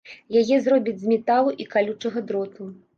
[0.39, 2.75] Яе зробяць з металу і калючага дроту.